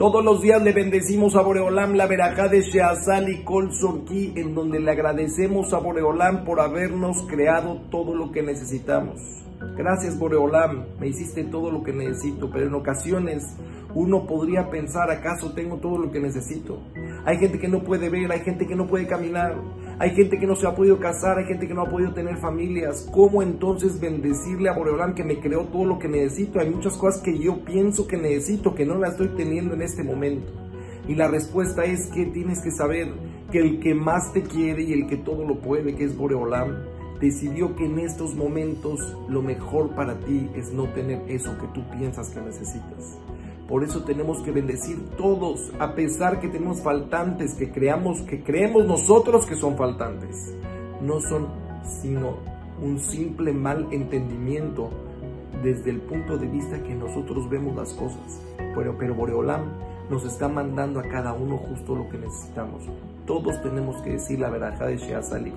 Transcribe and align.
Todos 0.00 0.24
los 0.24 0.40
días 0.40 0.62
le 0.62 0.72
bendecimos 0.72 1.36
a 1.36 1.42
Boreolam 1.42 1.92
la 1.92 2.06
verajá 2.06 2.48
de 2.48 2.62
Sheazal 2.62 3.28
y 3.28 3.44
Kol 3.44 3.68
en 4.34 4.54
donde 4.54 4.80
le 4.80 4.92
agradecemos 4.92 5.74
a 5.74 5.78
Boreolam 5.78 6.46
por 6.46 6.58
habernos 6.58 7.24
creado 7.28 7.82
todo 7.90 8.14
lo 8.14 8.32
que 8.32 8.42
necesitamos. 8.42 9.20
Gracias 9.76 10.18
Boreolam, 10.18 10.84
me 10.98 11.08
hiciste 11.08 11.44
todo 11.44 11.70
lo 11.70 11.82
que 11.82 11.92
necesito, 11.92 12.50
pero 12.50 12.66
en 12.66 12.74
ocasiones 12.74 13.44
uno 13.94 14.26
podría 14.26 14.70
pensar, 14.70 15.10
¿acaso 15.10 15.52
tengo 15.52 15.76
todo 15.76 15.98
lo 15.98 16.10
que 16.10 16.20
necesito? 16.20 16.82
Hay 17.24 17.38
gente 17.38 17.58
que 17.58 17.68
no 17.68 17.82
puede 17.82 18.08
ver, 18.08 18.30
hay 18.32 18.40
gente 18.40 18.66
que 18.66 18.74
no 18.74 18.86
puede 18.86 19.06
caminar, 19.06 19.56
hay 19.98 20.10
gente 20.14 20.38
que 20.38 20.46
no 20.46 20.54
se 20.54 20.66
ha 20.66 20.74
podido 20.74 20.98
casar, 20.98 21.38
hay 21.38 21.44
gente 21.44 21.68
que 21.68 21.74
no 21.74 21.82
ha 21.82 21.90
podido 21.90 22.14
tener 22.14 22.38
familias. 22.38 23.08
¿Cómo 23.12 23.42
entonces 23.42 24.00
bendecirle 24.00 24.70
a 24.70 24.74
Boreolam 24.74 25.14
que 25.14 25.24
me 25.24 25.40
creó 25.40 25.66
todo 25.66 25.84
lo 25.84 25.98
que 25.98 26.08
necesito? 26.08 26.60
Hay 26.60 26.70
muchas 26.70 26.96
cosas 26.96 27.20
que 27.20 27.38
yo 27.38 27.64
pienso 27.64 28.06
que 28.06 28.16
necesito, 28.16 28.74
que 28.74 28.86
no 28.86 28.96
las 28.96 29.12
estoy 29.12 29.28
teniendo 29.36 29.74
en 29.74 29.82
este 29.82 30.02
momento. 30.02 30.52
Y 31.06 31.14
la 31.14 31.28
respuesta 31.28 31.84
es 31.84 32.06
que 32.14 32.26
tienes 32.26 32.60
que 32.62 32.70
saber 32.70 33.08
que 33.50 33.58
el 33.58 33.80
que 33.80 33.94
más 33.94 34.32
te 34.32 34.42
quiere 34.42 34.82
y 34.82 34.92
el 34.92 35.06
que 35.06 35.16
todo 35.16 35.44
lo 35.44 35.60
puede, 35.60 35.94
que 35.94 36.04
es 36.04 36.16
Boreolam, 36.16 36.76
decidió 37.20 37.76
que 37.76 37.84
en 37.84 37.98
estos 37.98 38.34
momentos 38.34 39.16
lo 39.28 39.42
mejor 39.42 39.90
para 39.90 40.18
ti 40.20 40.48
es 40.54 40.72
no 40.72 40.84
tener 40.88 41.22
eso 41.28 41.56
que 41.58 41.66
tú 41.68 41.82
piensas 41.90 42.30
que 42.30 42.40
necesitas. 42.40 43.18
Por 43.68 43.84
eso 43.84 44.02
tenemos 44.02 44.42
que 44.42 44.50
bendecir 44.50 44.98
todos, 45.16 45.70
a 45.78 45.94
pesar 45.94 46.40
que 46.40 46.48
tenemos 46.48 46.80
faltantes, 46.80 47.54
que 47.54 47.70
creamos, 47.70 48.22
que 48.22 48.42
creemos 48.42 48.84
nosotros 48.84 49.46
que 49.46 49.54
son 49.54 49.76
faltantes. 49.76 50.52
No 51.02 51.20
son 51.20 51.46
sino 52.02 52.34
un 52.82 52.98
simple 52.98 53.52
mal 53.52 53.86
entendimiento 53.92 54.90
desde 55.62 55.90
el 55.90 56.00
punto 56.00 56.38
de 56.38 56.48
vista 56.48 56.82
que 56.82 56.94
nosotros 56.94 57.48
vemos 57.48 57.76
las 57.76 57.92
cosas. 57.92 58.40
Pero, 58.74 58.96
pero 58.98 59.14
Boreolam 59.14 59.70
nos 60.10 60.24
está 60.24 60.48
mandando 60.48 60.98
a 60.98 61.04
cada 61.04 61.32
uno 61.32 61.56
justo 61.56 61.94
lo 61.94 62.08
que 62.08 62.18
necesitamos. 62.18 62.82
Todos 63.26 63.62
tenemos 63.62 64.02
que 64.02 64.10
decir 64.10 64.40
la 64.40 64.50
verdad 64.50 64.76
de 64.88 65.52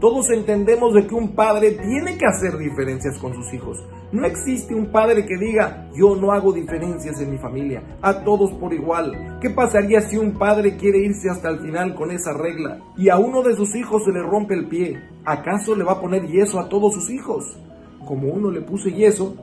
Todos 0.00 0.30
entendemos 0.30 0.94
de 0.94 1.06
que 1.06 1.14
un 1.14 1.34
padre 1.34 1.72
tiene 1.72 2.16
que 2.16 2.26
hacer 2.26 2.56
diferencias 2.56 3.18
con 3.18 3.34
sus 3.34 3.52
hijos. 3.52 3.84
No 4.12 4.24
existe 4.24 4.72
un 4.72 4.92
padre 4.92 5.26
que 5.26 5.36
diga, 5.36 5.88
yo 5.94 6.14
no 6.14 6.30
hago 6.30 6.52
diferencias 6.52 7.20
en 7.20 7.32
mi 7.32 7.38
familia, 7.38 7.82
a 8.00 8.22
todos 8.22 8.52
por 8.52 8.72
igual. 8.72 9.38
¿Qué 9.40 9.50
pasaría 9.50 10.00
si 10.00 10.16
un 10.16 10.38
padre 10.38 10.76
quiere 10.76 10.98
irse 10.98 11.28
hasta 11.28 11.48
el 11.48 11.58
final 11.58 11.96
con 11.96 12.12
esa 12.12 12.32
regla 12.32 12.78
y 12.96 13.08
a 13.08 13.18
uno 13.18 13.42
de 13.42 13.56
sus 13.56 13.74
hijos 13.74 14.04
se 14.04 14.12
le 14.12 14.22
rompe 14.22 14.54
el 14.54 14.68
pie? 14.68 14.96
¿Acaso 15.24 15.74
le 15.74 15.84
va 15.84 15.92
a 15.92 16.00
poner 16.00 16.26
yeso 16.28 16.60
a 16.60 16.68
todos 16.68 16.94
sus 16.94 17.10
hijos? 17.10 17.58
Como 18.06 18.28
uno 18.28 18.50
le 18.50 18.62
puso 18.62 18.88
yeso, 18.88 19.36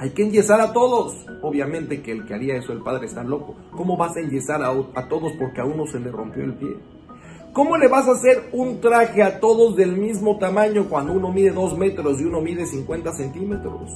hay 0.00 0.10
que 0.10 0.22
enyesar 0.22 0.62
a 0.62 0.72
todos. 0.72 1.26
Obviamente 1.42 2.00
que 2.00 2.12
el 2.12 2.24
que 2.24 2.32
haría 2.32 2.56
eso, 2.56 2.72
el 2.72 2.80
padre, 2.80 3.04
está 3.04 3.22
loco. 3.22 3.54
¿Cómo 3.76 3.98
vas 3.98 4.16
a 4.16 4.20
enyesar 4.20 4.62
a, 4.62 4.70
a 4.70 5.08
todos 5.08 5.32
porque 5.38 5.60
a 5.60 5.66
uno 5.66 5.86
se 5.86 6.00
le 6.00 6.10
rompió 6.10 6.42
el 6.42 6.54
pie? 6.54 6.74
¿Cómo 7.52 7.76
le 7.76 7.86
vas 7.86 8.08
a 8.08 8.12
hacer 8.12 8.48
un 8.52 8.80
traje 8.80 9.22
a 9.22 9.40
todos 9.40 9.76
del 9.76 9.98
mismo 9.98 10.38
tamaño 10.38 10.88
cuando 10.88 11.12
uno 11.12 11.30
mide 11.30 11.50
2 11.50 11.76
metros 11.76 12.18
y 12.18 12.24
uno 12.24 12.40
mide 12.40 12.64
50 12.64 13.12
centímetros? 13.12 13.94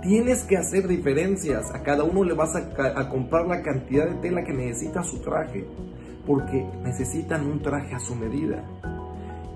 Tienes 0.00 0.42
que 0.44 0.56
hacer 0.56 0.88
diferencias. 0.88 1.70
A 1.74 1.82
cada 1.82 2.02
uno 2.02 2.24
le 2.24 2.32
vas 2.32 2.56
a, 2.56 3.08
comprar 3.10 3.46
la 3.46 3.60
cantidad 3.60 4.08
de 4.08 4.14
tela 4.22 4.44
que 4.44 4.54
necesita 4.54 5.02
su 5.02 5.20
traje. 5.20 5.66
Porque 6.26 6.66
necesitan 6.82 7.46
un 7.46 7.60
traje 7.60 7.94
a 7.94 8.00
su 8.00 8.14
medida. 8.14 8.64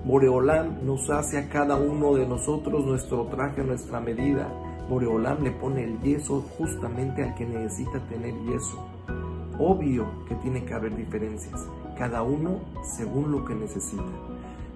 Boreolam 0.05 0.85
nos 0.85 1.09
hace 1.09 1.39
a 1.39 1.49
cada 1.49 1.75
uno 1.75 2.13
de 2.13 2.27
nosotros 2.27 2.85
nuestro 2.85 3.25
traje 3.25 3.61
a 3.61 3.63
nuestra 3.63 3.99
medida. 3.99 4.47
Boreolam 4.89 5.43
le 5.43 5.51
pone 5.51 5.83
el 5.83 5.99
yeso 6.01 6.41
justamente 6.57 7.23
al 7.23 7.35
que 7.35 7.45
necesita 7.45 7.99
tener 8.07 8.33
yeso. 8.45 8.85
Obvio 9.59 10.05
que 10.27 10.35
tiene 10.35 10.63
que 10.63 10.73
haber 10.73 10.95
diferencias 10.95 11.67
cada 11.97 12.21
uno 12.21 12.59
según 12.83 13.31
lo 13.31 13.43
que 13.43 13.55
necesita. 13.55 14.03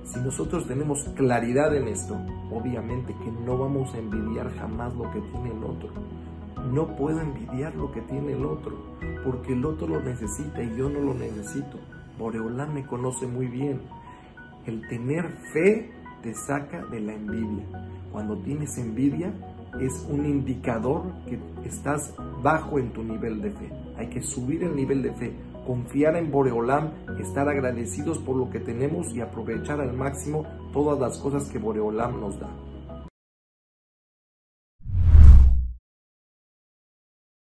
Si 0.04 0.20
nosotros 0.20 0.68
tenemos 0.68 1.04
claridad 1.16 1.74
en 1.76 1.88
esto, 1.88 2.18
obviamente 2.52 3.14
que 3.24 3.32
no 3.46 3.58
vamos 3.58 3.94
a 3.94 4.00
envidiar 4.00 4.52
jamás 4.58 4.94
lo 4.96 5.10
que 5.12 5.22
tiene 5.22 5.52
el 5.52 5.64
otro. 5.64 5.90
No 6.74 6.96
puedo 6.98 7.22
envidiar 7.22 7.74
lo 7.76 7.92
que 7.92 8.02
tiene 8.02 8.34
el 8.34 8.46
otro, 8.46 8.76
porque 9.24 9.54
el 9.54 9.64
otro 9.66 9.88
lo 9.88 10.02
necesita 10.02 10.62
y 10.62 10.76
yo 10.76 10.90
no 10.90 11.00
lo 11.00 11.14
necesito. 11.14 11.78
Boreolán 12.18 12.74
me 12.74 12.86
conoce 12.86 13.28
muy 13.28 13.48
bien. 13.48 13.82
El 14.66 14.88
tener 14.88 15.30
fe 15.54 15.92
te 16.22 16.34
saca 16.34 16.86
de 16.86 17.00
la 17.00 17.14
envidia. 17.14 17.66
Cuando 18.12 18.38
tienes 18.38 18.78
envidia 18.78 19.34
es 19.80 20.06
un 20.10 20.26
indicador 20.26 21.04
que 21.28 21.40
estás 21.68 22.14
bajo 22.42 22.80
en 22.80 22.92
tu 22.92 23.04
nivel 23.04 23.42
de 23.42 23.52
fe. 23.52 23.70
Hay 23.98 24.10
que 24.10 24.22
subir 24.22 24.64
el 24.64 24.76
nivel 24.76 25.02
de 25.02 25.14
fe 25.14 25.34
confiar 25.66 26.16
en 26.16 26.32
Boreolam, 26.32 26.92
estar 27.20 27.48
agradecidos 27.48 28.18
por 28.20 28.36
lo 28.36 28.50
que 28.50 28.60
tenemos 28.60 29.14
y 29.14 29.22
aprovechar 29.22 29.80
al 29.80 29.94
máximo 29.94 30.46
todas 30.74 31.00
las 31.00 31.18
cosas 31.20 31.50
que 31.50 31.60
Boreolam 31.60 32.20
nos 32.20 32.40
da. 32.40 32.50